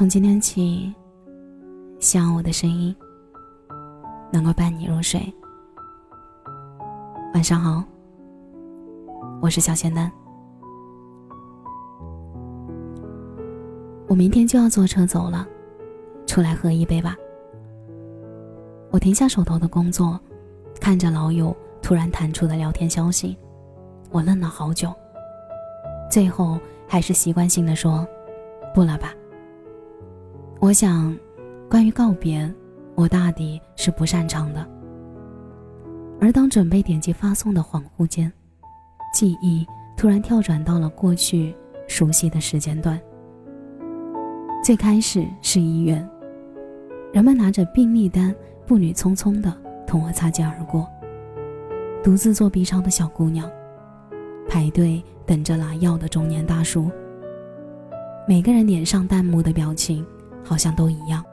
[0.00, 0.90] 从今天起，
[1.98, 2.96] 希望我的声音
[4.32, 5.20] 能够伴你入睡。
[7.34, 7.84] 晚上好，
[9.42, 10.10] 我是小仙丹。
[14.08, 15.46] 我明天就要坐车走了，
[16.26, 17.14] 出来喝一杯吧。
[18.90, 20.18] 我停下手头的工作，
[20.80, 23.36] 看着老友突然弹出的聊天消息，
[24.10, 24.90] 我愣了好久，
[26.10, 28.08] 最后还是习惯性的说
[28.74, 29.12] ：“不了吧。”
[30.60, 31.16] 我想，
[31.70, 32.48] 关于告别，
[32.94, 34.68] 我大抵是不擅长的。
[36.20, 38.30] 而当准备点击发送的恍惚间，
[39.10, 41.54] 记忆突然跳转到了过去
[41.88, 43.00] 熟悉的时间段。
[44.62, 46.06] 最开始是医院，
[47.10, 48.34] 人们拿着病历单，
[48.66, 49.50] 步履匆匆的
[49.86, 50.86] 同我擦肩而过。
[52.04, 53.50] 独自做 B 超的小姑娘，
[54.46, 56.90] 排队等着拿药的中年大叔，
[58.28, 60.04] 每个人脸上淡漠的表情。
[60.44, 61.24] 好像都一样，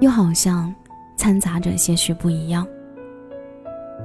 [0.00, 0.74] 又好像
[1.16, 2.66] 掺杂着些许不一样。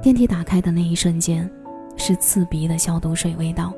[0.00, 1.50] 电梯打开的那一瞬间，
[1.96, 3.72] 是刺鼻的消毒水味道。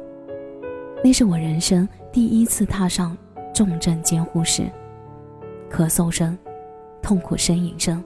[1.03, 3.17] 那是我人生第一次踏上
[3.55, 4.71] 重症监护室，
[5.71, 6.37] 咳嗽声、
[7.01, 8.05] 痛苦呻吟声，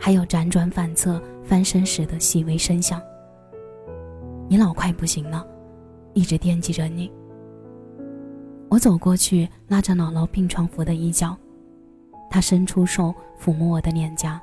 [0.00, 2.98] 还有辗转反侧翻身时的细微声响。
[4.48, 5.46] 你老快不行了，
[6.14, 7.12] 一直惦记着你。
[8.74, 11.36] 我走过去，拉着姥姥病床服的衣角，
[12.28, 14.42] 她伸出手抚摸我的脸颊，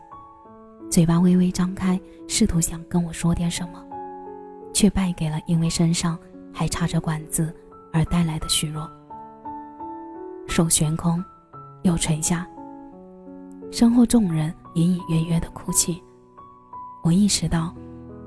[0.89, 3.85] 嘴巴微微张开，试图想跟我说点什么，
[4.73, 6.17] 却败给了因为身上
[6.53, 7.53] 还插着管子
[7.91, 8.89] 而带来的虚弱。
[10.47, 11.21] 手悬空，
[11.81, 12.47] 又垂下，
[13.69, 16.01] 身后众人隐隐约约的哭泣，
[17.03, 17.75] 我意识到，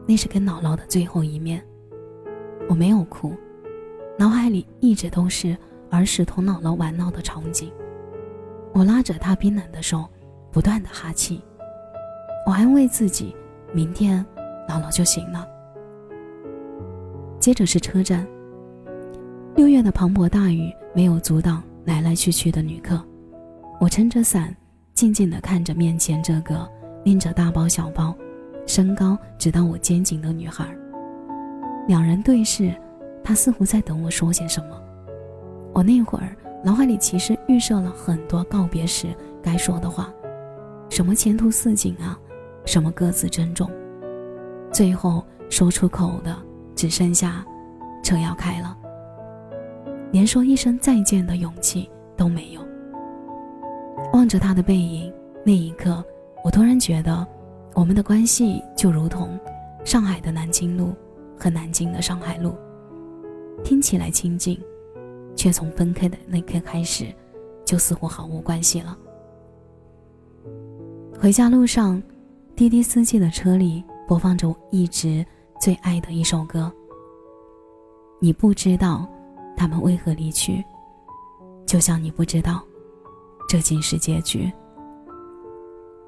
[0.06, 1.64] 那是跟姥姥的最后一面。
[2.68, 3.34] 我没有哭，
[4.18, 5.56] 脑海里一直都是。
[5.94, 7.70] 儿时同姥姥玩闹的场景，
[8.72, 10.08] 我拉着她冰冷的手，
[10.50, 11.40] 不断的哈气。
[12.46, 13.34] 我安慰自己，
[13.72, 14.24] 明天
[14.68, 15.48] 姥姥就行了。
[17.38, 18.26] 接着是车站，
[19.54, 23.02] 六月的磅礴大雨没有阻挡来来去去的旅客。
[23.80, 24.54] 我撑着伞，
[24.94, 26.68] 静静的看着面前这个
[27.04, 28.14] 拎着大包小包、
[28.66, 30.66] 身高直到我肩颈的女孩。
[31.86, 32.74] 两人对视，
[33.22, 34.80] 她似乎在等我说些什么。
[35.74, 39.08] 我那会儿脑海里其实预设了很多告别时
[39.42, 40.10] 该说的话，
[40.88, 42.16] 什么前途似锦啊，
[42.64, 43.68] 什么各自珍重，
[44.72, 46.34] 最后说出口的
[46.76, 47.44] 只剩下
[48.04, 48.76] 车要开了，
[50.12, 52.60] 连说一声再见的勇气都没有。
[54.12, 55.12] 望着他的背影，
[55.44, 56.02] 那一刻，
[56.44, 57.26] 我突然觉得，
[57.74, 59.38] 我们的关系就如同
[59.84, 60.94] 上海的南京路
[61.36, 62.54] 和南京的上海路，
[63.64, 64.56] 听起来亲近。
[65.36, 67.06] 却从分开的那刻开始，
[67.64, 68.96] 就似乎毫无关系了。
[71.18, 72.02] 回家路上，
[72.54, 75.24] 滴滴司机的车里播放着我一直
[75.60, 76.70] 最爱的一首歌。
[78.20, 79.08] 你不知道
[79.56, 80.64] 他们为何离去，
[81.66, 82.62] 就像你不知道，
[83.48, 84.52] 这竟是结局。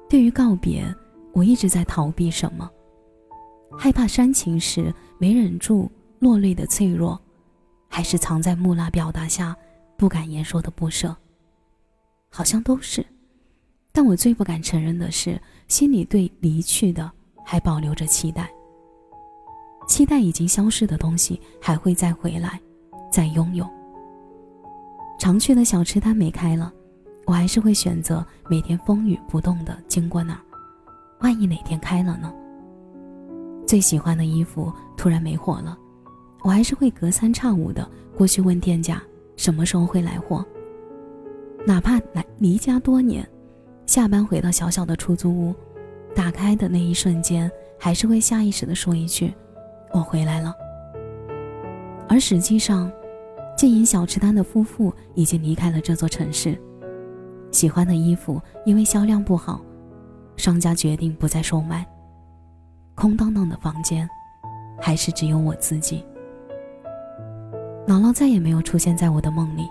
[0.09, 0.83] 对于告别，
[1.33, 2.69] 我一直在逃避什么？
[3.77, 7.19] 害怕煽情时没忍住落泪的脆弱。
[7.87, 9.55] 还是藏在木讷表达下
[9.97, 11.15] 不敢言说的不舍，
[12.29, 13.05] 好像都是。
[13.91, 17.11] 但我最不敢承认的是，心里对离去的
[17.43, 18.49] 还保留着期待。
[19.87, 22.59] 期待已经消失的东西还会再回来，
[23.11, 23.67] 再拥有。
[25.17, 26.71] 常去的小吃摊没开了，
[27.25, 30.41] 我还是会选择每天风雨不动的经过那儿。
[31.21, 32.31] 万一哪天开了呢？
[33.65, 35.75] 最喜欢的衣服突然没货了。
[36.47, 37.85] 我还是会隔三差五的
[38.15, 39.03] 过去问店家
[39.35, 40.45] 什么时候会来货，
[41.65, 43.27] 哪怕来离家多年，
[43.85, 45.53] 下班回到小小的出租屋，
[46.15, 49.33] 打开的那一瞬间，还是会下意识的说一句
[49.91, 50.55] ：“我回来了。”
[52.07, 52.89] 而实际上，
[53.57, 56.57] 经营小吃摊的夫妇已经离开了这座城市，
[57.51, 59.59] 喜欢的衣服因为销量不好，
[60.37, 61.85] 商家决定不再售卖。
[62.95, 64.09] 空荡荡的房间，
[64.79, 66.05] 还是只有我自己。
[67.87, 69.65] 姥姥再也没有出现在我的梦里，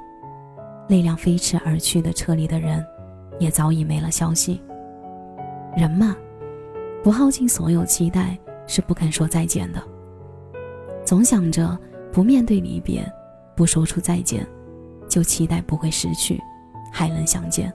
[0.88, 2.82] 那辆飞驰而去的车里的人，
[3.38, 4.58] 也早已没了消息。
[5.76, 6.16] 人嘛，
[7.04, 8.34] 不耗尽所有期待
[8.66, 9.82] 是不肯说再见的。
[11.04, 11.78] 总想着
[12.10, 13.06] 不面对离别，
[13.54, 14.46] 不说出再见，
[15.06, 16.40] 就期待不会失去，
[16.90, 17.70] 还能相见。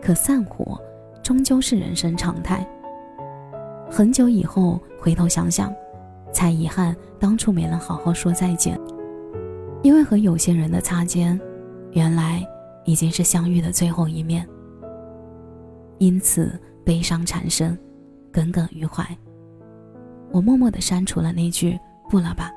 [0.00, 0.80] 可散伙，
[1.22, 2.66] 终究是人生常态。
[3.90, 5.70] 很久以后回头想想，
[6.32, 8.80] 才遗憾当初没能好好说再见。
[9.82, 11.38] 因为和有些人的擦肩，
[11.90, 12.42] 原来
[12.84, 14.48] 已经是相遇的最后一面，
[15.98, 17.76] 因此悲伤缠身，
[18.30, 19.04] 耿耿于怀。
[20.30, 22.50] 我默默地删除了那句“不了吧”，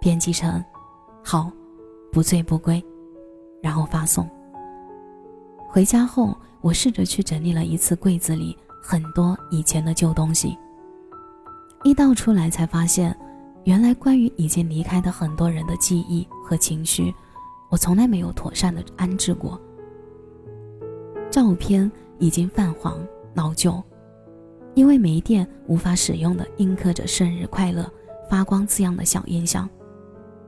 [0.00, 0.62] 编辑成
[1.24, 1.50] “好，
[2.12, 2.82] 不醉不归”，
[3.62, 4.28] 然后发送。
[5.66, 10.56] 回家后，我试着去整理了一次柜子里很多以前的旧东西，
[11.82, 13.16] 一倒出来才发现，
[13.64, 17.12] 原来关于已经离开的很多人的记忆和情绪。
[17.70, 19.60] 我从来没有妥善的安置过。
[21.30, 23.82] 照片已经泛黄老旧，
[24.74, 27.90] 因为没电无法使用的印刻着“生日快乐”
[28.30, 29.68] 发光字样的小音箱，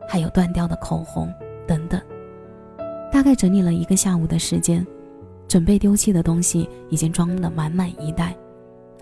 [0.08, 1.32] 还有断掉的口红
[1.66, 2.00] 等等。
[3.10, 4.86] 大概整理了一个下午的时间，
[5.48, 8.36] 准备丢弃的东西已经装得满满一袋，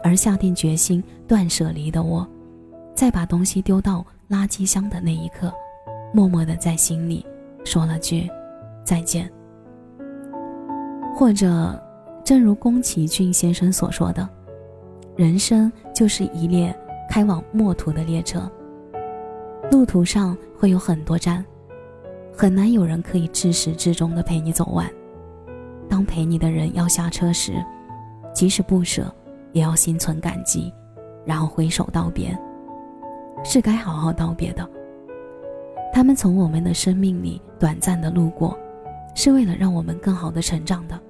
[0.02, 2.26] 而下定决心断舍离的我，
[2.94, 5.52] 在把东西丢到垃圾箱的那一刻，
[6.12, 7.24] 默默的在心里。
[7.64, 8.28] 说了句
[8.84, 9.26] 再见，
[11.14, 11.82] 或者，
[12.22, 14.28] 正如宫崎骏先生所说的，
[15.16, 16.76] 人生就是一列
[17.08, 18.50] 开往末途的列车，
[19.70, 21.42] 路途上会有很多站，
[22.36, 24.86] 很难有人可以至始至终的陪你走完。
[25.88, 27.54] 当陪你的人要下车时，
[28.34, 29.10] 即使不舍，
[29.52, 30.70] 也要心存感激，
[31.24, 32.38] 然后挥手道别，
[33.42, 34.68] 是该好好道别的。
[35.92, 38.56] 他们从我们的生命里短暂的路过，
[39.14, 41.00] 是为了让我们更好的成长的，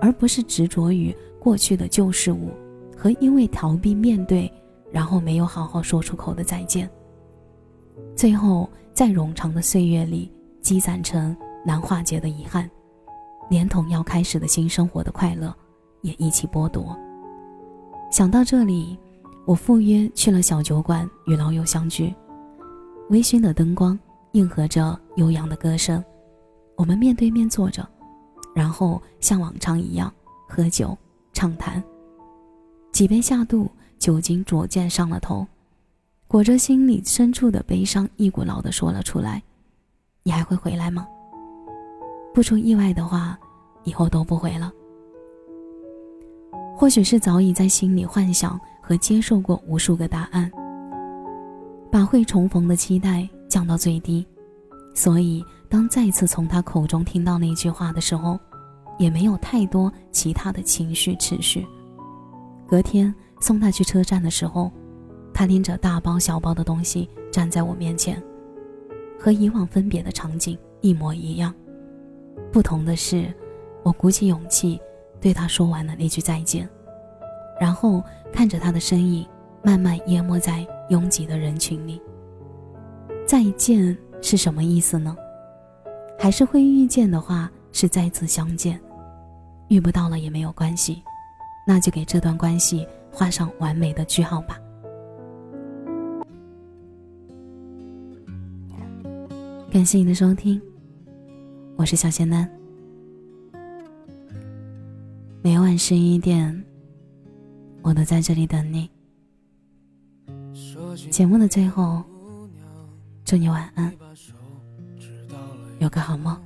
[0.00, 2.50] 而不是执着于过去的旧事物
[2.96, 4.50] 和因为逃避面对，
[4.92, 6.88] 然后没有好好说出口的再见。
[8.14, 12.70] 最后在冗长的岁月里积攒成难化解的遗憾，
[13.50, 15.52] 连同要开始的新生活的快乐
[16.02, 16.96] 也一起剥夺。
[18.10, 18.96] 想到这里，
[19.46, 22.12] 我赴约去了小酒馆与老友相聚。
[23.10, 23.96] 微醺的灯光
[24.32, 26.04] 应和着悠扬的歌声，
[26.74, 27.88] 我们面对面坐着，
[28.52, 30.12] 然后像往常一样
[30.48, 30.98] 喝酒
[31.32, 31.82] 畅谈。
[32.90, 33.70] 几杯下肚，
[34.00, 35.46] 酒精逐渐上了头，
[36.26, 39.40] 裹着心里深处的悲伤，一股脑的说了出来
[40.24, 41.06] ：“你还会回来吗？”
[42.34, 43.38] 不出意外的话，
[43.84, 44.72] 以后都不回了。
[46.74, 50.48] 或许是早已在心里幻想和接受过无数个答案。
[51.90, 54.24] 把会重逢的期待降到最低，
[54.94, 58.38] 所以当再次从他口中听到那句话的时候，
[58.96, 61.66] 也没有太多其他的情绪持续。
[62.68, 64.70] 隔天送他去车站的时候，
[65.34, 68.22] 他拎着大包小包的东西站在我面前，
[69.18, 71.52] 和以往分别的场景一模一样。
[72.52, 73.32] 不同的是，
[73.82, 74.80] 我鼓起勇气
[75.20, 76.68] 对他说完了那句再见，
[77.60, 79.26] 然后看着他的身影
[79.62, 80.66] 慢慢淹没在。
[80.88, 82.00] 拥挤的人群里，
[83.26, 85.16] 再见是什么意思呢？
[86.16, 88.80] 还是会遇见的话是再次相见，
[89.66, 91.02] 遇不到了也没有关系，
[91.66, 94.60] 那就给这段关系画上完美的句号吧。
[99.72, 100.62] 感谢你的收听，
[101.74, 102.48] 我是小仙丹，
[105.42, 106.64] 每晚十一点，
[107.86, 108.90] 我都在这里等你。
[111.08, 112.02] 节目的最后，
[113.24, 113.96] 祝你晚安，
[115.78, 116.36] 有个好梦。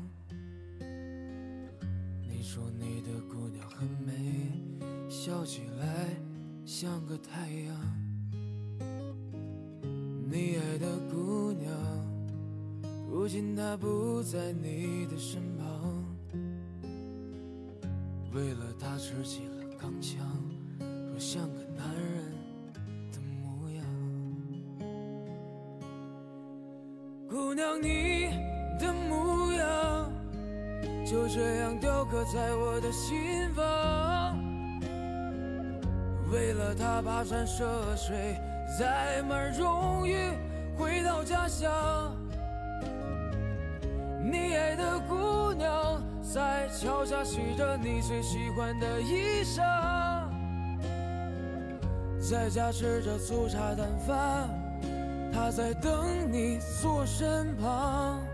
[2.29, 4.53] 你说你的姑娘很美，
[5.09, 6.09] 笑起来
[6.67, 7.75] 像个太阳。
[10.31, 11.73] 你爱的姑娘，
[13.11, 16.05] 如今她不在你的身旁，
[18.35, 20.19] 为了她持起了钢枪，
[21.21, 22.25] 像个男人
[23.13, 23.85] 的模样。
[27.29, 28.31] 姑娘，你
[28.79, 30.11] 的模样
[31.05, 34.39] 就这样雕刻在我的心房。
[36.33, 38.35] 为了他跋山涉水，
[38.79, 40.17] 载满荣誉
[40.75, 41.71] 回到家乡。
[44.23, 50.20] 你爱的姑娘在桥下洗着你最喜欢的衣裳，
[52.21, 54.49] 在家吃着粗茶淡饭。
[55.33, 58.30] 他在等你坐身旁。